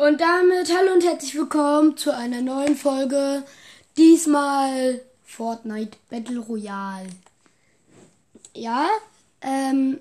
Und 0.00 0.22
damit 0.22 0.74
hallo 0.74 0.94
und 0.94 1.04
herzlich 1.04 1.34
willkommen 1.34 1.94
zu 1.94 2.16
einer 2.16 2.40
neuen 2.40 2.74
Folge. 2.74 3.44
Diesmal 3.98 5.02
Fortnite 5.26 5.98
Battle 6.08 6.38
Royale. 6.38 7.10
Ja, 8.54 8.88
ähm, 9.42 10.00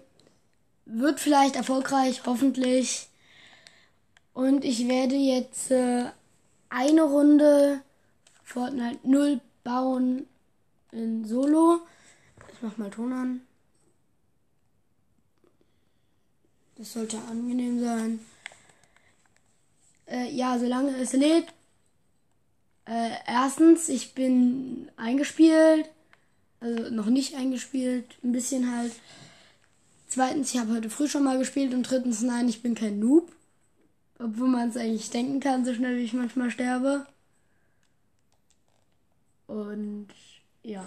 wird 0.85 1.19
vielleicht 1.19 1.57
erfolgreich, 1.57 2.21
hoffentlich. 2.25 3.09
Und 4.33 4.63
ich 4.63 4.87
werde 4.87 5.15
jetzt 5.15 5.69
äh, 5.69 6.05
eine 6.69 7.01
Runde 7.01 7.81
Fortnite 8.45 8.99
0 9.03 9.41
bauen 9.65 10.27
in 10.93 11.25
Solo. 11.25 11.81
Ich 12.53 12.61
mach 12.61 12.77
mal 12.77 12.89
Ton 12.89 13.11
an. 13.11 13.41
Das 16.77 16.93
sollte 16.93 17.17
angenehm 17.29 17.81
sein. 17.81 18.19
Äh, 20.09 20.31
ja, 20.31 20.57
solange 20.57 20.95
es 20.97 21.13
lädt. 21.13 21.47
Äh, 22.85 23.11
erstens, 23.27 23.89
ich 23.89 24.13
bin 24.13 24.89
eingespielt. 24.97 25.89
Also 26.59 26.89
noch 26.89 27.05
nicht 27.05 27.35
eingespielt. 27.35 28.17
Ein 28.23 28.31
bisschen 28.31 28.75
halt. 28.75 28.93
Zweitens, 30.07 30.53
ich 30.53 30.59
habe 30.59 30.73
heute 30.73 30.89
früh 30.89 31.07
schon 31.07 31.23
mal 31.23 31.37
gespielt. 31.37 31.73
Und 31.73 31.83
drittens, 31.83 32.21
nein, 32.21 32.49
ich 32.49 32.61
bin 32.61 32.75
kein 32.75 32.99
Noob. 32.99 33.31
Obwohl 34.17 34.47
man 34.47 34.69
es 34.69 34.77
eigentlich 34.77 35.11
denken 35.11 35.39
kann, 35.39 35.63
so 35.63 35.73
schnell 35.73 35.97
wie 35.97 36.03
ich 36.03 36.13
manchmal 36.13 36.51
sterbe. 36.51 37.05
Und 39.47 40.07
ja. 40.63 40.83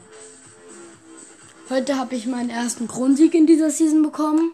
Heute 1.70 1.96
habe 1.96 2.14
ich 2.14 2.26
meinen 2.26 2.50
ersten 2.50 2.86
Grundsieg 2.86 3.34
in 3.34 3.46
dieser 3.46 3.70
Season 3.70 4.02
bekommen. 4.02 4.52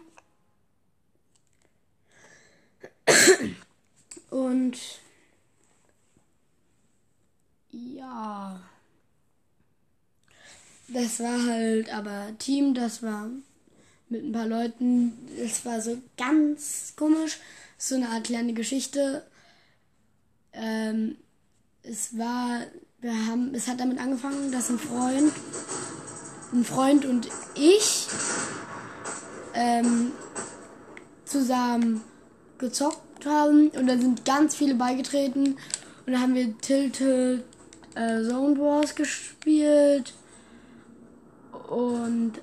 Und 4.69 4.79
ja, 7.71 8.59
das 10.89 11.19
war 11.19 11.43
halt 11.47 11.91
aber 11.91 12.27
Team, 12.37 12.75
das 12.75 13.01
war 13.01 13.31
mit 14.09 14.23
ein 14.23 14.31
paar 14.31 14.45
Leuten, 14.45 15.13
das 15.39 15.65
war 15.65 15.81
so 15.81 15.97
ganz 16.17 16.93
komisch, 16.95 17.37
so 17.79 17.95
eine 17.95 18.09
Art 18.09 18.25
kleine 18.25 18.53
Geschichte. 18.53 19.23
Ähm, 20.53 21.17
es 21.81 22.15
war, 22.15 22.61
wir 23.01 23.25
haben, 23.25 23.55
es 23.55 23.67
hat 23.67 23.79
damit 23.79 23.97
angefangen, 23.97 24.51
dass 24.51 24.69
ein 24.69 24.77
Freund, 24.77 25.33
ein 26.53 26.63
Freund 26.63 27.05
und 27.05 27.27
ich 27.55 28.07
ähm, 29.55 30.11
zusammen 31.25 32.03
gezockt 32.59 33.25
haben 33.25 33.69
und 33.69 33.87
dann 33.87 34.01
sind 34.01 34.25
ganz 34.25 34.55
viele 34.55 34.75
beigetreten. 34.75 35.57
Und 36.05 36.13
dann 36.13 36.21
haben 36.21 36.35
wir 36.35 36.57
Tilted 36.59 37.43
äh, 37.95 38.23
Zone 38.23 38.59
Wars 38.59 38.95
gespielt. 38.95 40.13
Und 41.67 42.33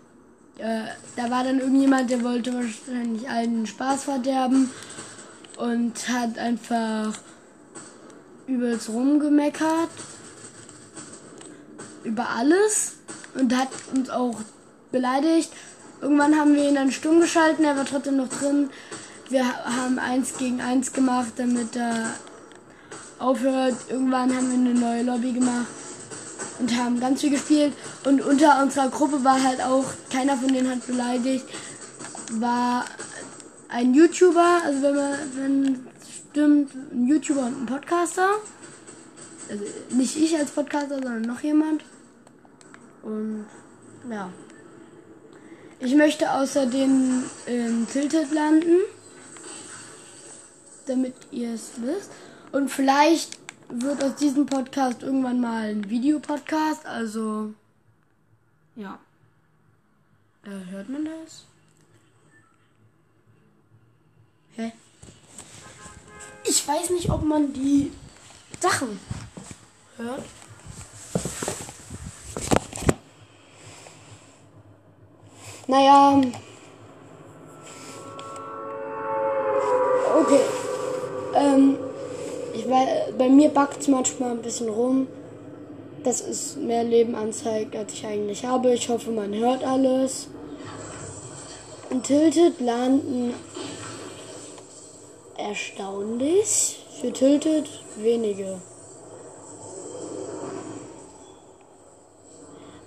äh, 0.59 0.83
da 1.17 1.31
war 1.31 1.45
dann 1.45 1.61
irgendjemand, 1.61 2.11
der 2.11 2.23
wollte 2.23 2.55
wahrscheinlich 2.55 3.29
allen 3.29 3.67
Spaß 3.67 4.05
verderben 4.05 4.71
und 5.57 6.09
hat 6.09 6.39
einfach 6.39 7.13
übelst 8.47 8.89
rumgemeckert 8.89 9.91
über 12.05 12.29
alles 12.31 12.97
und 13.35 13.55
hat 13.55 13.69
uns 13.93 14.09
auch 14.09 14.41
beleidigt. 14.93 15.53
Irgendwann 16.01 16.39
haben 16.39 16.55
wir 16.55 16.69
ihn 16.69 16.77
dann 16.77 16.93
stumm 16.93 17.21
geschalten, 17.21 17.65
er 17.65 17.77
war 17.77 17.85
trotzdem 17.85 18.17
noch 18.17 18.29
drin 18.29 18.71
wir 19.31 19.45
haben 19.65 19.99
eins 19.99 20.37
gegen 20.37 20.61
eins 20.61 20.93
gemacht, 20.93 21.33
damit 21.37 21.77
er 21.77 22.15
aufhört. 23.19 23.75
Irgendwann 23.89 24.35
haben 24.35 24.51
wir 24.51 24.59
eine 24.59 24.79
neue 24.79 25.03
Lobby 25.03 25.33
gemacht 25.33 25.67
und 26.59 26.77
haben 26.77 27.01
ganz 27.01 27.21
viel 27.21 27.31
gespielt. 27.31 27.73
Und 28.05 28.23
unter 28.23 28.63
unserer 28.63 28.89
Gruppe 28.89 29.25
war 29.25 29.43
halt 29.43 29.61
auch, 29.63 29.85
keiner 30.13 30.37
von 30.37 30.49
denen 30.49 30.71
hat 30.71 30.87
beleidigt, 30.87 31.47
war 32.33 32.85
ein 33.69 33.95
YouTuber, 33.95 34.61
also 34.65 34.83
wenn 34.83 34.95
man, 34.95 35.19
wenn 35.35 35.87
stimmt, 36.31 36.75
ein 36.75 37.07
YouTuber 37.07 37.47
und 37.47 37.63
ein 37.63 37.67
Podcaster. 37.67 38.29
Also 39.49 39.65
nicht 39.91 40.17
ich 40.17 40.37
als 40.37 40.51
Podcaster, 40.51 40.97
sondern 40.97 41.23
noch 41.23 41.41
jemand. 41.41 41.83
Und 43.03 43.47
ja. 44.11 44.31
Ich 45.79 45.95
möchte 45.95 46.33
außerdem 46.33 47.25
in 47.47 47.87
Tilted 47.93 48.33
landen 48.33 48.81
damit 50.87 51.15
ihr 51.31 51.55
es 51.55 51.73
wisst. 51.83 52.11
Und 52.53 52.71
vielleicht 52.71 53.39
wird 53.69 54.03
aus 54.03 54.17
diesem 54.17 54.47
Podcast 54.47 55.03
irgendwann 55.03 55.41
mal 55.41 55.71
ein 55.71 55.91
Videopodcast. 55.91 56.87
Also, 56.87 57.53
ja. 58.77 58.99
Äh, 60.45 60.71
hört 60.71 60.89
man 60.89 61.05
das? 61.05 61.45
Hä? 64.55 64.73
Ich 66.45 66.67
weiß 66.67 66.91
nicht, 66.91 67.11
ob 67.11 67.25
man 67.25 67.53
die 67.53 67.93
Sachen 68.61 68.99
hört. 69.97 70.23
Naja. 75.67 76.23
Ähm, 81.37 81.77
ich 82.55 82.69
weiß, 82.69 83.15
bei 83.19 83.29
mir 83.29 83.51
backt 83.51 83.83
es 83.83 83.89
manchmal 83.89 84.31
ein 84.31 84.43
bisschen 84.43 84.69
rum, 84.69 85.07
dass 86.03 86.21
es 86.21 86.57
mehr 86.57 86.85
Leben 86.85 87.15
anzeigt, 87.15 87.77
als 87.77 87.93
ich 87.93 88.07
eigentlich 88.07 88.45
habe. 88.45 88.73
Ich 88.73 88.89
hoffe, 88.89 89.11
man 89.11 89.35
hört 89.35 89.65
alles. 89.65 90.29
In 91.91 92.03
Tilted 92.03 92.61
landen 92.61 93.35
erstaunlich. 95.37 96.79
Für 97.01 97.13
Tilted 97.13 97.69
wenige. 97.97 98.61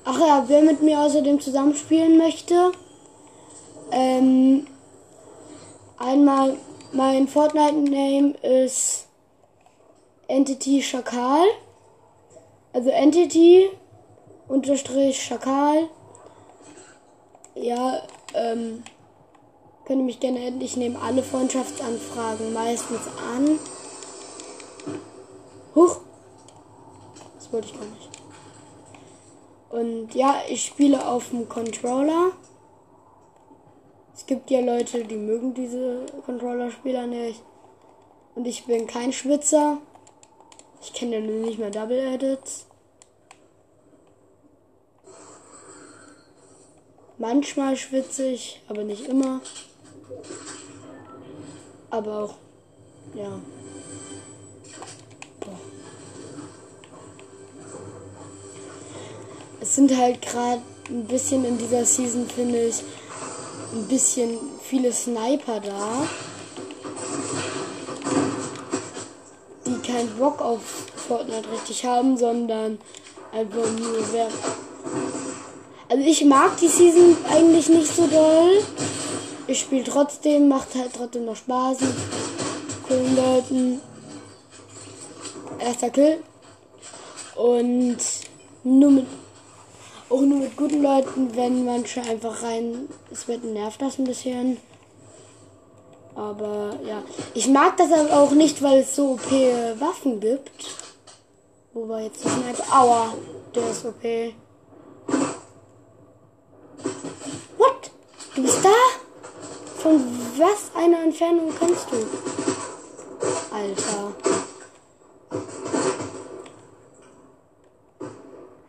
Ach 0.05 0.19
ja, 0.19 0.43
wer 0.47 0.63
mit 0.63 0.81
mir 0.81 0.99
außerdem 0.99 1.39
zusammenspielen 1.39 2.17
möchte, 2.17 2.71
ähm, 3.91 4.65
einmal 5.99 6.57
mein 6.91 7.27
Fortnite-Name 7.27 8.35
ist 8.41 9.07
Entity 10.27 10.81
Schakal. 10.81 11.43
Also 12.73 12.89
Entity 12.89 13.69
unterstrich 14.47 15.21
Schakal. 15.21 15.89
Ja, 17.55 18.01
ähm, 18.33 18.83
könnt 19.85 19.99
ihr 19.99 20.05
mich 20.05 20.19
gerne 20.19 20.45
endlich 20.45 20.77
nehmen. 20.77 20.95
Alle 20.95 21.23
Freundschaftsanfragen 21.23 22.53
meistens 22.53 23.01
an. 23.33 23.59
Huch! 25.75 25.97
Das 27.35 27.51
wollte 27.51 27.67
ich 27.67 27.73
gar 27.73 27.85
nicht. 27.85 28.09
Und 29.69 30.15
ja, 30.15 30.41
ich 30.47 30.65
spiele 30.65 31.07
auf 31.07 31.29
dem 31.29 31.47
Controller. 31.47 32.31
Es 34.29 34.35
gibt 34.35 34.51
ja 34.51 34.59
Leute, 34.59 35.03
die 35.05 35.15
mögen 35.15 35.55
diese 35.55 36.05
Controller-Spieler 36.23 37.07
nicht. 37.07 37.41
Und 38.35 38.45
ich 38.45 38.63
bin 38.65 38.85
kein 38.85 39.11
Schwitzer. 39.11 39.79
Ich 40.83 40.93
kenne 40.93 41.15
ja 41.15 41.21
nicht 41.21 41.57
mehr 41.57 41.71
Double 41.71 41.97
Edits. 41.97 42.67
Manchmal 47.17 47.75
schwitze 47.75 48.27
ich, 48.27 48.61
aber 48.67 48.83
nicht 48.83 49.07
immer. 49.07 49.41
Aber 51.89 52.25
auch, 52.25 52.35
ja. 53.15 53.31
Es 59.59 59.73
sind 59.73 59.97
halt 59.97 60.21
gerade 60.21 60.61
ein 60.89 61.05
bisschen 61.05 61.43
in 61.45 61.57
dieser 61.57 61.83
Season, 61.83 62.27
finde 62.27 62.67
ich, 62.67 62.83
ein 63.73 63.87
bisschen 63.87 64.37
viele 64.63 64.91
Sniper 64.91 65.59
da, 65.59 66.07
die 69.65 69.87
keinen 69.87 70.15
Bock 70.17 70.41
auf 70.41 70.61
Fortnite 71.07 71.51
richtig 71.51 71.85
haben, 71.85 72.17
sondern 72.17 72.79
einfach 73.31 73.71
nur 73.79 74.03
wer. 74.11 74.27
Also 75.87 76.03
ich 76.03 76.23
mag 76.25 76.57
die 76.57 76.67
Season 76.67 77.17
eigentlich 77.29 77.69
nicht 77.69 77.95
so 77.95 78.07
doll. 78.07 78.63
Ich 79.47 79.61
spiele 79.61 79.83
trotzdem, 79.83 80.47
macht 80.47 80.75
halt 80.75 80.91
trotzdem 80.95 81.25
noch 81.25 81.35
Spaß 81.35 81.81
mit 81.81 81.95
coolen 82.87 83.15
Leuten. 83.15 83.81
Erster 85.59 85.89
Kill. 85.89 86.19
Und 87.35 87.97
nur 88.63 88.91
mit 88.91 89.07
auch 90.09 90.21
nur 90.21 90.39
mit 90.39 90.57
guten 90.57 90.81
Leuten, 90.81 91.35
wenn 91.35 91.65
manche 91.65 92.01
einfach 92.01 92.41
rein. 92.43 92.89
Es 93.11 93.27
wird 93.27 93.43
nervt 93.43 93.81
das 93.81 93.99
ein 93.99 94.05
bisschen. 94.05 94.57
Aber 96.15 96.73
ja, 96.85 97.03
ich 97.33 97.47
mag 97.47 97.77
das 97.77 97.91
aber 97.91 98.19
auch 98.19 98.31
nicht, 98.31 98.61
weil 98.61 98.79
es 98.79 98.95
so 98.95 99.11
OP 99.11 99.31
Waffen 99.79 100.19
gibt. 100.19 100.51
Wobei 101.73 102.03
jetzt 102.03 102.23
die 102.23 102.29
Sniper. 102.29 102.63
Aua, 102.73 103.13
der 103.53 103.69
ist 103.69 103.85
OP. 103.85 104.03
What? 107.57 107.91
Du 108.35 108.41
bist 108.41 108.65
da? 108.65 108.69
Von 109.77 110.01
was 110.37 110.71
einer 110.75 111.03
Entfernung 111.03 111.53
kannst 111.57 111.87
du? 111.91 111.97
Alter. 113.55 114.13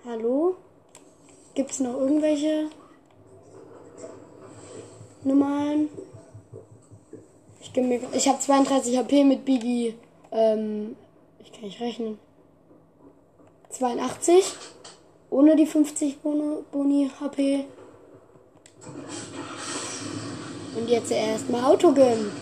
Hallo? 0.07 0.57
Gibt 1.55 1.73
es 1.73 1.81
noch 1.81 1.95
irgendwelche 1.95 2.71
normalen? 5.25 5.89
Ich, 7.61 7.73
ich 8.13 8.29
habe 8.29 8.41
32 8.41 8.99
HP 8.99 9.25
mit 9.25 9.45
Biggie. 9.45 9.95
Ähm, 10.33 10.97
ich 11.41 11.53
kann 11.53 11.63
nicht 11.63 11.81
rechnen. 11.81 12.19
82. 13.71 14.45
Ohne 15.31 15.57
die 15.57 15.67
50 15.67 16.19
Boni 16.21 17.11
HP. 17.21 17.65
Und 20.77 20.89
jetzt 20.89 21.11
erstmal 21.11 21.65
Auto 21.65 21.93
gönnen. 21.93 22.33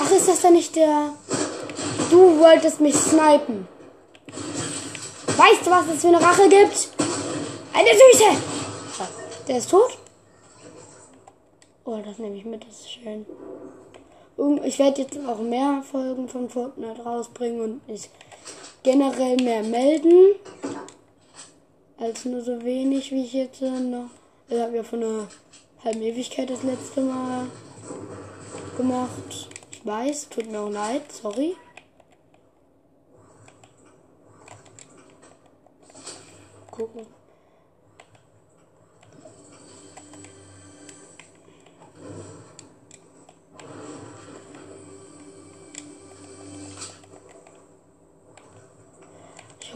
Ach, 0.00 0.10
ist 0.10 0.28
das 0.28 0.40
dann 0.40 0.54
nicht 0.54 0.74
der... 0.76 1.10
Du 2.10 2.38
wolltest 2.38 2.80
mich 2.80 2.94
snipen. 2.94 3.66
Weißt 5.36 5.66
du, 5.66 5.70
was 5.70 5.86
es 5.92 6.00
für 6.00 6.08
eine 6.08 6.20
Rache 6.20 6.48
gibt? 6.48 6.95
Eine 7.78 7.90
Süße! 7.90 8.24
Der 9.46 9.58
ist 9.58 9.70
tot? 9.70 9.98
Oh, 11.84 11.98
das 12.02 12.16
nehme 12.16 12.38
ich 12.38 12.46
mit, 12.46 12.66
das 12.66 12.80
ist 12.80 12.90
schön. 12.90 13.26
Ich 14.64 14.78
werde 14.78 15.02
jetzt 15.02 15.18
auch 15.28 15.40
mehr 15.40 15.82
Folgen 15.82 16.26
von 16.26 16.48
Fortnite 16.48 17.02
rausbringen 17.02 17.60
und 17.60 17.86
mich 17.86 18.08
generell 18.82 19.36
mehr 19.36 19.62
melden. 19.62 20.36
Als 21.98 22.24
nur 22.24 22.40
so 22.40 22.64
wenig, 22.64 23.12
wie 23.12 23.24
ich 23.24 23.34
jetzt 23.34 23.60
noch. 23.60 24.08
Ich 24.48 24.58
habe 24.58 24.76
ja 24.76 24.82
von 24.82 25.04
einer 25.04 25.28
halben 25.84 26.00
Ewigkeit 26.00 26.48
das 26.48 26.62
letzte 26.62 27.02
Mal 27.02 27.46
gemacht. 28.78 29.48
Ich 29.70 29.84
weiß, 29.84 30.30
tut 30.30 30.50
mir 30.50 30.60
auch 30.60 30.70
leid, 30.70 31.12
sorry. 31.12 31.54
Gucken. 36.70 37.15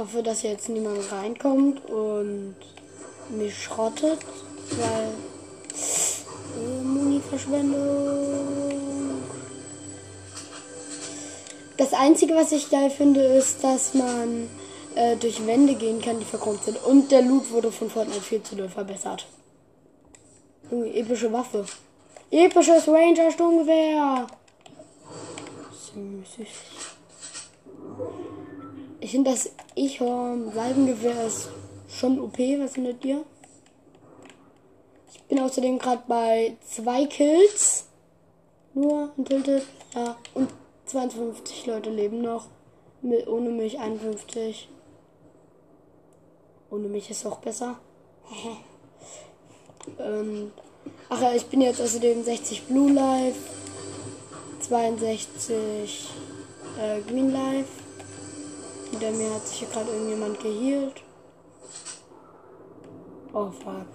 Hoffe, 0.00 0.22
dass 0.22 0.42
jetzt 0.42 0.68
niemand 0.68 1.12
reinkommt 1.12 1.88
und 1.90 2.56
mich 3.28 3.62
schrottet, 3.62 4.18
weil 4.70 5.12
äh, 6.56 6.82
Muni-Verschwendung. 6.82 9.22
Das 11.76 11.92
Einzige, 11.92 12.34
was 12.34 12.52
ich 12.52 12.70
geil 12.70 12.90
finde, 12.90 13.20
ist, 13.20 13.62
dass 13.62 13.94
man 13.94 14.48
äh, 14.94 15.16
durch 15.16 15.46
Wände 15.46 15.74
gehen 15.74 16.00
kann, 16.00 16.18
die 16.18 16.24
verkrümmt 16.24 16.64
sind. 16.64 16.82
Und 16.84 17.12
der 17.12 17.22
Loot 17.22 17.50
wurde 17.50 17.70
von 17.70 17.90
Fortnite 17.90 18.22
4 18.22 18.44
zu 18.44 18.56
0 18.56 18.68
verbessert. 18.68 19.26
Junge, 20.70 20.94
epische 20.94 21.32
Waffe. 21.32 21.66
Episches 22.30 22.88
Ranger-Sturmgewehr. 22.88 24.26
Süß. 26.36 26.99
Ich 29.10 29.14
finde 29.16 29.32
das 29.32 29.50
Echorn 29.74 30.52
Salbengewehr 30.52 31.26
ist 31.26 31.48
schon 31.88 32.20
OP. 32.20 32.38
Was 32.38 32.74
findet 32.74 33.04
ihr? 33.04 33.24
Ich 35.12 35.20
bin 35.22 35.40
außerdem 35.40 35.80
gerade 35.80 36.04
bei 36.06 36.56
zwei 36.64 37.06
Kills. 37.06 37.86
Nur 38.72 39.10
entiltet. 39.18 39.64
Ja. 39.96 40.16
Und 40.34 40.50
52 40.86 41.66
Leute 41.66 41.90
leben 41.90 42.22
noch. 42.22 42.46
Mit, 43.02 43.26
ohne 43.26 43.50
mich 43.50 43.80
51. 43.80 44.68
Ohne 46.70 46.86
mich 46.86 47.10
ist 47.10 47.26
auch 47.26 47.38
besser. 47.38 47.80
ähm, 49.98 50.52
ach 51.08 51.20
ja, 51.20 51.34
ich 51.34 51.46
bin 51.46 51.62
jetzt 51.62 51.80
außerdem 51.80 52.22
60 52.22 52.62
Blue 52.68 52.92
Life. 52.92 53.40
62 54.60 56.10
äh, 56.78 57.00
Green 57.10 57.32
Life. 57.32 57.79
Hinter 59.00 59.16
mir 59.16 59.34
hat 59.34 59.46
sich 59.46 59.60
hier 59.60 59.68
gerade 59.68 59.90
irgendjemand 59.90 60.40
gehielt. 60.40 61.02
Oh 63.32 63.46
fuck. 63.50 63.86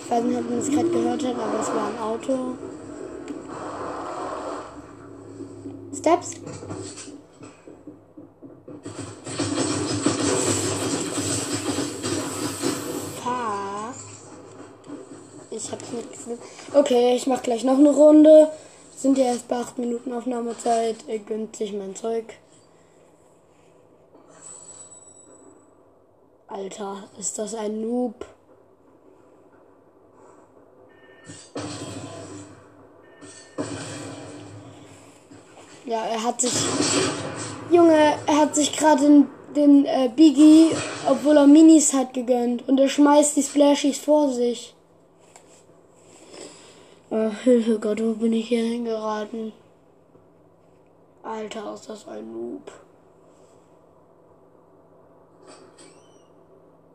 Ich 0.00 0.10
weiß 0.10 0.24
nicht, 0.24 0.38
ob 0.38 0.50
man 0.50 0.58
es 0.58 0.68
gerade 0.68 0.88
gehört 0.88 1.24
hat, 1.24 1.36
aber 1.36 1.60
es 1.60 1.68
war 1.68 1.86
ein 1.86 1.98
Auto. 2.00 2.54
Steps. 5.96 6.40
Fuck. 13.22 13.94
Ich 15.50 15.70
hab's 15.70 15.92
nicht 15.92 16.12
gesehen. 16.12 16.38
Okay, 16.74 17.14
ich 17.14 17.28
mach 17.28 17.42
gleich 17.44 17.62
noch 17.62 17.78
eine 17.78 17.90
Runde. 17.90 18.50
Sind 18.96 19.16
ja 19.18 19.26
erst 19.26 19.46
bei 19.46 19.58
8 19.58 19.78
Minuten 19.78 20.12
Aufnahmezeit. 20.12 20.96
Er 21.06 21.20
gönnt 21.20 21.54
sich 21.54 21.72
mein 21.72 21.94
Zeug. 21.94 22.24
Alter, 26.50 27.04
ist 27.16 27.38
das 27.38 27.54
ein 27.54 27.80
Noob. 27.80 28.26
Ja, 35.86 36.04
er 36.06 36.24
hat 36.24 36.40
sich. 36.40 36.52
Junge, 37.70 38.14
er 38.26 38.36
hat 38.36 38.56
sich 38.56 38.72
gerade 38.76 39.00
den, 39.02 39.26
den 39.54 39.84
äh, 39.86 40.10
Biggie, 40.14 40.70
obwohl 41.08 41.36
er 41.36 41.46
Minis 41.46 41.92
hat, 41.92 42.14
gegönnt. 42.14 42.68
Und 42.68 42.80
er 42.80 42.88
schmeißt 42.88 43.36
die 43.36 43.44
Splashies 43.44 43.98
vor 43.98 44.32
sich. 44.32 44.74
Oh, 47.10 47.30
Hilfe 47.44 47.78
Gott, 47.78 48.02
wo 48.02 48.14
bin 48.14 48.32
ich 48.32 48.48
hier 48.48 48.64
hingeraten? 48.64 49.52
Alter, 51.22 51.74
ist 51.74 51.88
das 51.88 52.08
ein 52.08 52.32
Noob. 52.32 52.72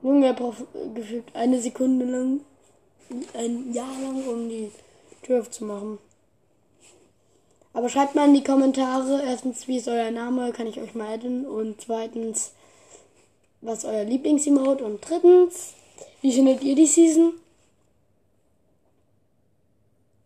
Junge, 0.06 0.28
er 0.28 0.34
braucht 0.34 0.66
eine 1.34 1.60
Sekunde 1.60 2.06
lang, 2.06 2.42
ein 3.34 3.74
Jahr 3.74 4.00
lang, 4.04 4.24
um 4.28 4.48
die 4.48 4.72
Tür 5.24 5.40
aufzumachen. 5.40 5.98
Aber 7.74 7.90
schreibt 7.90 8.14
mal 8.14 8.28
in 8.28 8.36
die 8.36 8.44
Kommentare, 8.44 9.24
erstens, 9.26 9.68
wie 9.68 9.78
ist 9.78 9.88
euer 9.88 10.12
Name, 10.12 10.52
kann 10.52 10.68
ich 10.68 10.80
euch 10.80 10.94
mal 10.94 11.16
adden. 11.16 11.48
Und 11.48 11.82
zweitens, 11.82 12.52
was 13.62 13.80
ist 13.80 13.86
euer 13.86 14.04
Lieblingsemote. 14.04 14.86
Und 14.86 15.02
drittens, 15.10 15.74
wie 16.22 16.32
findet 16.32 16.62
ihr 16.62 16.76
die 16.76 16.86
Season? 16.86 17.34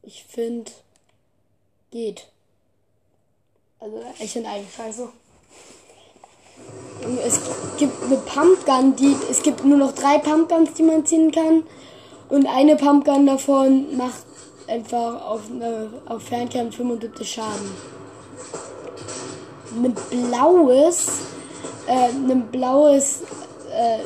Ich 0.03 0.25
finde, 0.25 0.71
geht. 1.89 2.27
Also, 3.79 4.03
ich 4.19 4.31
finde 4.31 4.49
eigentlich 4.49 4.75
scheiße. 4.75 5.07
Es 7.25 7.39
gibt 7.77 8.03
eine 8.03 8.17
Pumpgun, 8.17 8.95
die 8.95 9.15
es 9.29 9.41
gibt 9.41 9.63
nur 9.63 9.77
noch 9.77 9.93
drei 9.93 10.17
Pumpguns, 10.17 10.73
die 10.73 10.83
man 10.83 11.05
ziehen 11.05 11.31
kann. 11.31 11.63
Und 12.29 12.45
eine 12.45 12.75
Pumpgun 12.75 13.25
davon 13.25 13.97
macht 13.97 14.25
einfach 14.67 15.25
auf, 15.25 15.41
äh, 15.59 15.87
auf 16.11 16.23
Fernkern 16.23 16.71
75 16.71 17.29
Schaden. 17.29 17.71
Ein 19.75 19.95
blaues, 20.09 21.07
äh, 21.87 22.09
ein 22.09 22.47
blaues 22.51 23.21
äh, 23.71 23.99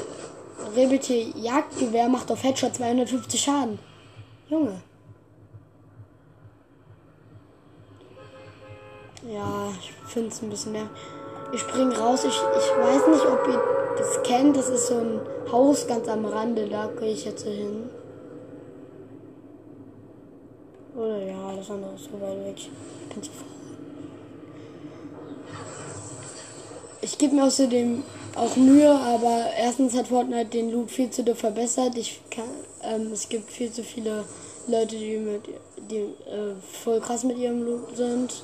Rebete 0.75 1.13
Jagdgewehr 1.13 2.07
macht 2.09 2.31
auf 2.31 2.43
Headshot 2.43 2.75
250 2.75 3.41
Schaden. 3.41 3.79
Junge. 4.49 4.81
Ja, 9.29 9.71
ich 9.79 9.93
finde 10.11 10.29
es 10.29 10.41
ein 10.41 10.49
bisschen 10.49 10.71
mehr. 10.73 10.89
Ich 11.53 11.61
spring 11.61 11.91
raus. 11.91 12.23
Ich, 12.23 12.33
ich 12.33 12.71
weiß 12.77 13.07
nicht, 13.07 13.25
ob 13.25 13.47
ihr 13.47 13.61
das 13.97 14.23
kennt. 14.23 14.57
Das 14.57 14.69
ist 14.69 14.87
so 14.87 14.95
ein 14.95 15.19
Haus 15.51 15.85
ganz 15.87 16.07
am 16.07 16.25
Rande. 16.25 16.67
Da 16.67 16.89
gehe 16.99 17.13
ich 17.13 17.25
jetzt 17.25 17.43
hin. 17.43 17.89
Oder 20.95 21.23
ja, 21.23 21.55
das 21.55 21.69
andere 21.69 21.93
ist 21.95 22.05
so 22.05 22.21
weit 22.21 22.45
weg. 22.45 22.55
Ich 22.57 22.69
bin 23.13 23.23
zu 23.23 23.31
faul. 23.31 23.47
Ich 27.01 27.17
gebe 27.17 27.35
mir 27.35 27.43
außerdem 27.43 28.03
auch 28.35 28.55
Mühe, 28.55 28.89
aber 28.89 29.45
erstens 29.57 29.95
hat 29.95 30.07
Fortnite 30.07 30.49
den 30.49 30.71
Loot 30.71 30.89
viel 30.89 31.09
zu 31.09 31.23
doll 31.23 31.35
verbessert. 31.35 31.97
Ich 31.97 32.21
kann, 32.31 32.45
ähm, 32.81 33.11
es 33.11 33.27
gibt 33.27 33.51
viel 33.51 33.71
zu 33.71 33.83
viele 33.83 34.23
Leute, 34.67 34.95
die 34.95 35.17
mit 35.17 35.41
die 35.91 35.97
äh, 35.97 36.55
voll 36.83 36.99
krass 37.01 37.23
mit 37.23 37.37
ihrem 37.37 37.63
Loot 37.63 37.95
sind. 37.95 38.43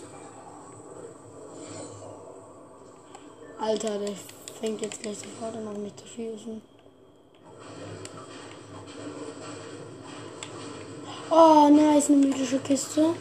Alter, 3.70 4.00
der 4.00 4.16
fängt 4.60 4.82
jetzt 4.82 5.00
gleich 5.04 5.20
sofort 5.20 5.56
an, 5.56 5.84
mich 5.84 5.96
zu 5.96 6.08
schießen. 6.08 6.60
Oh, 11.30 11.70
nice, 11.70 12.10
eine 12.10 12.18
mythische 12.18 12.58
Kiste. 12.58 13.14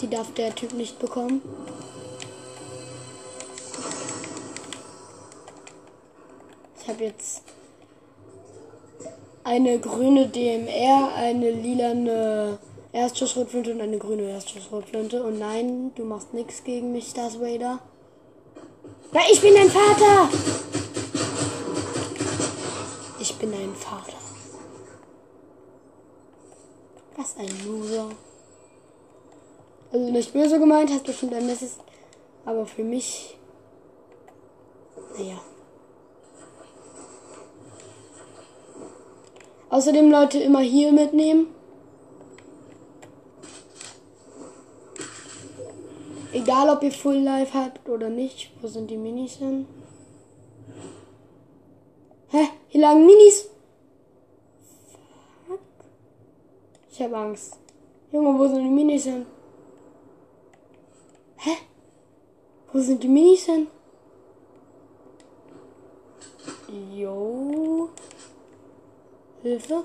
Die 0.00 0.08
darf 0.08 0.32
der 0.32 0.54
Typ 0.54 0.72
nicht 0.72 0.98
bekommen. 0.98 1.42
Ich 6.80 6.88
habe 6.88 7.04
jetzt 7.04 7.42
eine 9.44 9.78
grüne 9.78 10.26
DMR, 10.26 11.14
eine 11.16 11.50
lilane 11.50 12.58
Erstschussrotflinte 12.92 13.72
und 13.72 13.80
eine 13.80 13.98
grüne 13.98 14.30
Erstschussrotflinte. 14.30 15.22
Und 15.22 15.38
nein, 15.38 15.92
du 15.94 16.04
machst 16.04 16.34
nichts 16.34 16.64
gegen 16.64 16.92
mich, 16.92 17.08
Stars 17.08 17.40
Vader. 17.40 17.78
Ja, 19.12 19.20
ich 19.30 19.40
bin 19.40 19.54
dein 19.54 19.70
Vater! 19.70 20.28
Ich 23.20 23.36
bin 23.36 23.52
dein 23.52 23.74
Vater. 23.74 24.16
Was 27.16 27.36
ein 27.36 27.66
Loser. 27.66 28.08
Also 29.92 30.10
nicht 30.10 30.32
böse 30.32 30.58
gemeint, 30.58 30.90
hast 30.90 31.06
du 31.06 31.12
schon 31.12 31.30
dein 31.30 31.46
Messes. 31.46 31.76
Aber 32.44 32.64
für 32.66 32.82
mich. 32.82 33.36
Naja. 35.16 35.40
Außerdem 39.68 40.10
Leute 40.10 40.38
immer 40.38 40.60
hier 40.60 40.92
mitnehmen. 40.92 41.54
Egal 46.32 46.68
ob 46.70 46.82
ihr 46.82 46.92
Full 46.92 47.18
Life 47.18 47.54
habt 47.54 47.88
oder 47.88 48.08
nicht. 48.08 48.50
Wo 48.60 48.68
sind 48.68 48.88
die 48.90 48.96
Minis 48.96 49.36
hin? 49.36 49.66
Hä? 52.28 52.48
Hier 52.68 52.80
lagen 52.80 53.04
Minis. 53.04 53.50
Fuck. 55.48 55.60
Ich 56.90 57.02
hab 57.02 57.12
Angst. 57.14 57.58
Junge, 58.12 58.38
wo 58.38 58.46
sind 58.46 58.62
die 58.62 58.70
Minis 58.70 59.04
hin? 59.04 59.26
Hä? 61.36 61.56
Wo 62.72 62.78
sind 62.80 63.02
die 63.02 63.08
Minis 63.08 63.46
hin? 63.46 63.66
Jo. 66.94 67.88
Hilfe. 69.42 69.84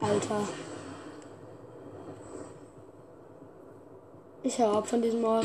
Alter. 0.00 0.67
Ich 4.48 4.58
hau 4.58 4.72
ab 4.78 4.88
von 4.88 5.02
diesem 5.02 5.22
Ort. 5.26 5.44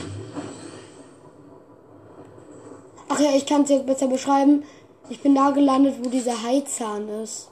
Ach 3.10 3.20
ja, 3.20 3.32
ich 3.36 3.46
kann 3.46 3.64
es 3.64 3.70
jetzt 3.70 3.86
besser 3.86 4.08
beschreiben. 4.08 4.64
Ich 5.10 5.20
bin 5.22 5.36
da 5.36 5.52
gelandet, 5.52 5.96
wo 6.02 6.10
dieser 6.10 6.42
Heizahn 6.42 7.10
ist. 7.10 7.52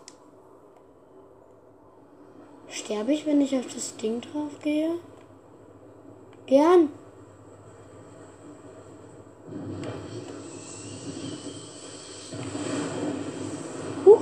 Sterbe 2.70 3.12
ich, 3.12 3.26
wenn 3.26 3.42
ich 3.42 3.54
auf 3.58 3.66
das 3.66 3.98
Ding 3.98 4.22
drauf 4.22 4.60
gehe? 4.64 4.92
Gern. 6.46 6.88
Huch. 14.06 14.22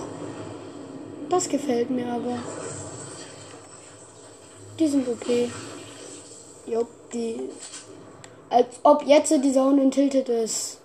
Das 1.29 1.47
gefällt 1.47 1.91
mir 1.91 2.11
aber. 2.11 2.39
Die 4.79 4.87
sind 4.87 5.07
okay. 5.07 5.51
Jupp, 6.65 6.87
die. 7.13 7.49
Als 8.49 8.79
ob 8.83 9.03
jetzt 9.03 9.31
die 9.31 9.53
Zone 9.53 9.81
untilted 9.81 10.29
ist. 10.29 10.79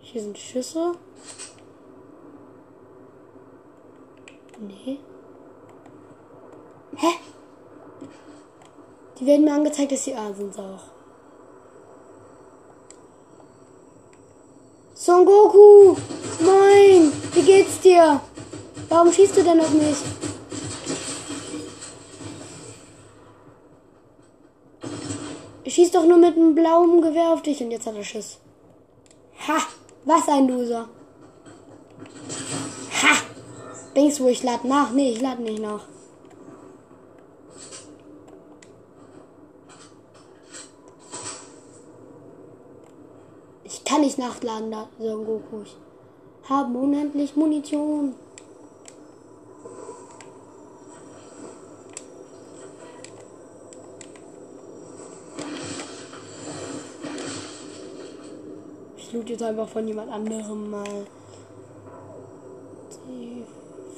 Hier 0.00 0.22
sind 0.22 0.38
Schüsse. 0.38 0.92
Nee. 4.58 4.98
Hä? 6.96 7.06
Die 9.18 9.26
werden 9.26 9.44
mir 9.44 9.52
angezeigt, 9.52 9.92
dass 9.92 10.04
sie 10.04 10.14
A 10.14 10.32
sind 10.32 10.58
auch. 10.58 10.84
Son 14.94 15.24
Goku! 15.24 15.96
Moin! 16.40 17.12
Wie 17.32 17.42
geht's 17.42 17.80
dir? 17.80 18.20
Warum 18.88 19.12
schießt 19.12 19.36
du 19.36 19.42
denn 19.42 19.60
auf 19.60 19.70
mich? 19.70 19.96
Ich 25.68 25.74
schieß 25.74 25.90
doch 25.90 26.06
nur 26.06 26.16
mit 26.16 26.34
einem 26.34 26.54
blauen 26.54 27.02
Gewehr 27.02 27.28
auf 27.28 27.42
dich 27.42 27.62
und 27.62 27.70
jetzt 27.70 27.86
hat 27.86 27.94
er 27.94 28.02
Schiss. 28.02 28.38
Ha! 29.46 29.58
Was 30.06 30.26
ein 30.26 30.48
Loser! 30.48 30.88
Ha! 33.02 33.16
Denkst 33.94 34.16
du, 34.16 34.28
ich 34.28 34.42
lade 34.42 34.66
nach? 34.66 34.92
Nee, 34.92 35.12
ich 35.12 35.20
lade 35.20 35.42
nicht 35.42 35.60
nach. 35.60 35.84
Ich 43.64 43.84
kann 43.84 44.00
nicht 44.00 44.16
nachladen, 44.16 44.70
da, 44.70 44.88
so 44.98 45.22
Goku. 45.22 45.64
Ich 45.64 45.76
habe 46.48 46.78
unendlich 46.78 47.36
Munition. 47.36 48.14
Loot 59.18 59.30
jetzt 59.30 59.42
einfach 59.42 59.68
von 59.68 59.86
jemand 59.86 60.12
anderem 60.12 60.70
mal 60.70 61.06
die 63.08 63.42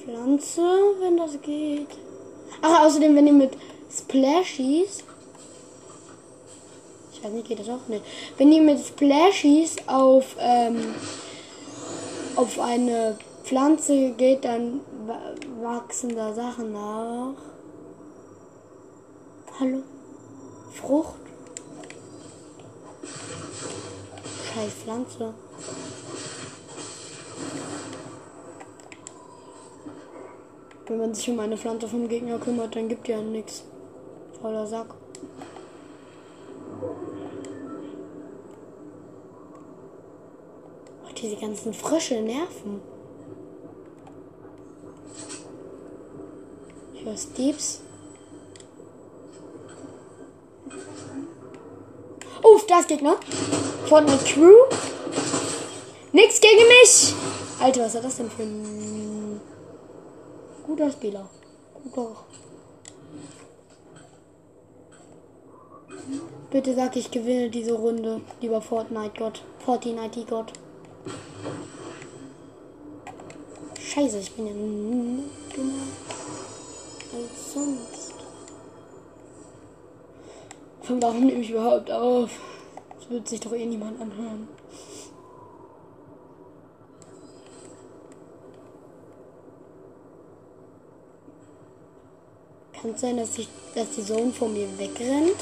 Pflanze, 0.02 0.62
wenn 1.00 1.18
das 1.18 1.40
geht. 1.42 1.88
Ach, 2.62 2.86
außerdem, 2.86 3.14
wenn 3.16 3.26
ihr 3.26 3.32
mit 3.34 3.52
Splashies. 3.92 5.04
Ich 7.12 7.22
weiß 7.22 7.32
nicht, 7.32 7.48
geht 7.48 7.60
das 7.60 7.68
auch? 7.68 7.86
Ne. 7.88 8.00
Wenn 8.38 8.50
ihr 8.50 8.62
mit 8.62 8.80
Splashies 8.80 9.76
auf, 9.86 10.36
ähm, 10.38 10.94
auf 12.36 12.58
eine 12.58 13.18
Pflanze 13.44 14.12
geht, 14.12 14.46
dann 14.46 14.80
wachsen 15.60 16.16
da 16.16 16.32
Sachen 16.32 16.72
nach. 16.72 17.34
Hallo? 19.58 19.82
Frucht? 20.72 21.29
Scheiß 24.60 24.72
Pflanze. 24.84 25.32
Wenn 30.86 30.98
man 30.98 31.14
sich 31.14 31.30
um 31.30 31.40
eine 31.40 31.56
Pflanze 31.56 31.88
vom 31.88 32.06
Gegner 32.08 32.38
kümmert, 32.38 32.76
dann 32.76 32.88
gibt 32.88 33.08
ja 33.08 33.22
nichts. 33.22 33.64
Voller 34.42 34.66
Sack. 34.66 34.94
Oh, 41.04 41.14
diese 41.16 41.36
ganzen 41.36 41.72
Frösche 41.72 42.20
nerven. 42.20 42.82
Ich 46.92 47.04
höre 47.04 47.16
Steeps. 47.16 47.80
Uff, 52.42 52.66
da 52.66 52.80
ist 52.80 52.88
Gegner. 52.88 53.16
Fortnite 53.86 54.24
Crew. 54.24 54.54
Nix 56.12 56.40
gegen 56.40 56.66
mich. 56.68 57.14
Alter, 57.60 57.82
was 57.82 57.94
ist 57.94 58.04
das 58.04 58.16
denn 58.16 58.30
für 58.30 58.42
ein 58.42 59.40
Guter 60.66 60.90
Spieler. 60.90 61.28
Guter. 61.92 62.16
Bitte 66.50 66.74
sag, 66.74 66.96
ich 66.96 67.10
gewinne 67.10 67.50
diese 67.50 67.74
Runde, 67.74 68.20
lieber 68.40 68.60
Fortnite-Gott. 68.60 69.42
Fortnite-Gott. 69.64 70.52
Scheiße, 73.80 74.18
ich 74.18 74.32
bin 74.32 74.46
ja 74.46 74.52
dümmer 74.52 75.82
als 77.12 77.52
sonst. 77.52 77.99
Von 80.90 81.00
warum 81.00 81.24
nehme 81.24 81.40
ich 81.40 81.50
überhaupt 81.50 81.88
auf? 81.88 82.28
Das 82.98 83.08
wird 83.08 83.28
sich 83.28 83.38
doch 83.38 83.52
eh 83.52 83.64
niemand 83.64 84.00
anhören. 84.00 84.48
Kann 92.72 92.90
es 92.90 93.00
sein, 93.00 93.18
dass, 93.18 93.38
ich, 93.38 93.48
dass 93.72 93.90
die 93.90 94.02
Zone 94.02 94.32
vor 94.32 94.48
mir 94.48 94.66
wegrennt? 94.78 95.36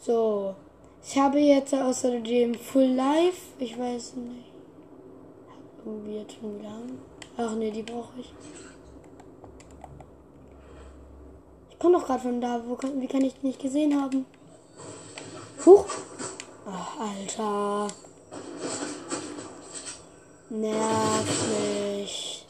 So. 0.00 0.54
Ich 1.06 1.18
habe 1.18 1.40
jetzt 1.40 1.74
außerdem 1.74 2.54
Full 2.54 2.94
Life. 2.94 3.52
Ich 3.58 3.78
weiß 3.78 4.14
nicht. 4.14 4.46
Irgendwie 5.84 6.16
jetzt 6.16 6.32
schon 6.40 6.58
wieder. 6.58 6.72
Ach 7.36 7.54
nee, 7.54 7.70
die 7.70 7.82
brauche 7.82 8.20
ich. 8.20 8.32
Ich 11.70 11.78
komme 11.78 11.98
doch 11.98 12.06
gerade 12.06 12.22
von 12.22 12.40
da. 12.40 12.62
Wo 12.66 12.74
kann, 12.74 13.00
wie 13.00 13.06
kann 13.06 13.24
ich 13.24 13.42
nicht 13.42 13.60
gesehen 13.60 14.00
haben? 14.00 14.26
Huch. 15.64 15.86
Ach, 16.66 17.00
Alter. 17.00 17.88
Nervig. 20.50 22.46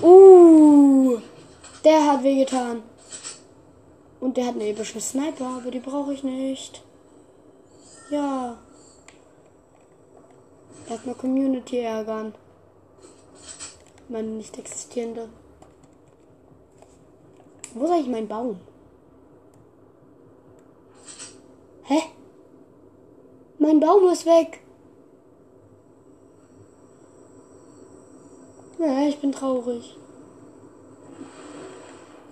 Uh, 0.00 1.18
der 1.84 2.06
hat 2.06 2.22
wehgetan. 2.22 2.82
Und 4.20 4.36
der 4.36 4.46
hat 4.46 4.54
einen 4.54 4.62
epischen 4.62 5.00
Sniper, 5.00 5.46
aber 5.46 5.70
die 5.70 5.80
brauche 5.80 6.12
ich 6.12 6.22
nicht. 6.22 6.82
Ja. 8.10 8.58
Erstmal 10.88 11.14
Community 11.14 11.78
ärgern. 11.78 12.34
Meine 14.08 14.28
nicht 14.28 14.58
existierende. 14.58 15.28
Wo 17.74 17.84
ist 17.84 17.90
eigentlich 17.90 18.08
mein 18.08 18.28
Baum? 18.28 18.58
Hä? 21.84 22.00
Mein 23.58 23.80
Baum 23.80 24.08
ist 24.10 24.24
weg. 24.26 24.60
Ja, 28.78 29.06
ich 29.08 29.18
bin 29.20 29.32
traurig. 29.32 29.96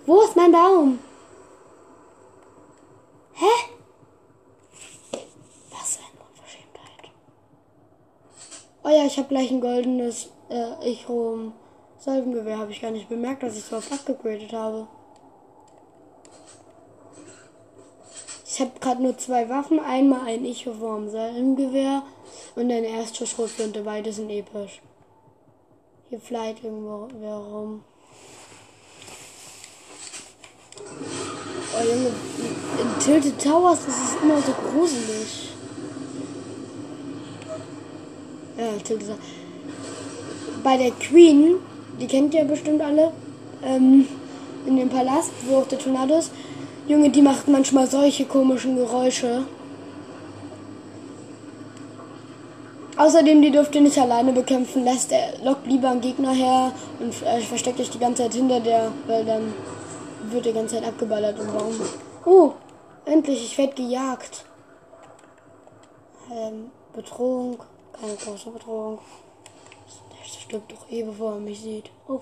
Wo 0.05 0.21
ist 0.21 0.35
mein 0.35 0.51
Baum? 0.51 0.99
Hä? 3.33 3.45
Was 5.69 5.99
eine 5.99 6.23
Unverschämtheit. 6.29 7.11
Oh 8.83 8.89
ja, 8.89 9.06
ich 9.17 9.19
habe 9.19 9.29
gleich 9.29 9.49
ein 9.49 9.61
goldenes 9.61 10.29
äh, 10.47 10.87
ich 10.87 11.09
rum 11.09 11.53
Salvengewehr. 11.97 12.59
Habe 12.59 12.71
ich 12.71 12.79
gar 12.79 12.91
nicht 12.91 13.09
bemerkt, 13.09 13.41
dass 13.41 13.57
ich 13.57 13.63
so 13.63 13.77
oft 13.77 13.91
abgegradet 13.91 14.53
habe. 14.53 14.87
Ich 18.45 18.61
habe 18.61 18.79
gerade 18.79 19.01
nur 19.01 19.17
zwei 19.17 19.49
Waffen. 19.49 19.79
Einmal 19.79 20.27
ein 20.27 20.45
Ich-Form 20.45 21.09
Salvengewehr 21.09 22.03
und 22.55 22.71
eine 22.71 22.85
Erstschussschrotflinte. 22.85 23.81
Beide 23.81 24.13
sind 24.13 24.29
episch. 24.29 24.83
Hier 26.09 26.19
fliegt 26.19 26.63
irgendwo 26.63 27.07
wer 27.19 27.37
rum. 27.37 27.83
Oh 31.75 31.83
Junge, 31.83 32.11
in 32.79 33.03
Tilted 33.03 33.43
Towers 33.43 33.79
ist 33.79 33.97
es 33.97 34.21
immer 34.21 34.39
so 34.43 34.51
gruselig. 34.51 35.56
Ja, 38.57 38.65
Tilted 38.83 39.07
Towers. 39.07 39.19
Bei 40.63 40.77
der 40.77 40.91
Queen, 40.91 41.55
die 41.99 42.07
kennt 42.07 42.33
ihr 42.33 42.43
bestimmt 42.43 42.81
alle, 42.81 43.11
ähm, 43.63 44.07
in 44.65 44.77
dem 44.77 44.89
Palast, 44.89 45.31
wo 45.47 45.57
auch 45.57 45.67
der 45.67 45.79
Tornado 45.79 46.17
ist. 46.17 46.31
Junge, 46.87 47.09
die 47.09 47.21
macht 47.21 47.47
manchmal 47.47 47.87
solche 47.87 48.25
komischen 48.25 48.75
Geräusche. 48.75 49.45
Außerdem, 52.97 53.41
die 53.41 53.51
dürft 53.51 53.75
ihr 53.75 53.81
nicht 53.81 53.97
alleine 53.97 54.33
bekämpfen. 54.33 54.83
Lässt 54.83 55.11
er, 55.11 55.37
lockt 55.43 55.67
lieber 55.67 55.89
einen 55.89 56.01
Gegner 56.01 56.33
her 56.33 56.71
und 56.99 57.13
äh, 57.23 57.41
versteckt 57.41 57.79
euch 57.79 57.91
die 57.91 57.99
ganze 57.99 58.23
Zeit 58.23 58.33
hinter 58.33 58.59
der, 58.59 58.91
weil 59.05 59.23
dann 59.23 59.53
wird 60.31 60.45
die 60.45 60.53
ganze 60.53 60.75
Zeit 60.75 60.87
abgeballert 60.87 61.39
im 61.39 61.47
Baum. 61.47 61.75
Oh, 62.25 62.53
endlich, 63.05 63.45
ich 63.45 63.57
werde 63.57 63.75
gejagt. 63.75 64.43
Ähm, 66.31 66.71
Bedrohung, 66.93 67.57
keine 67.99 68.15
große 68.15 68.49
Bedrohung. 68.51 68.99
Der 70.11 70.25
stirbt 70.25 70.71
doch 70.71 70.89
eh, 70.89 71.03
bevor 71.03 71.33
er 71.33 71.39
mich 71.39 71.59
sieht. 71.61 71.89
Oh, 72.07 72.21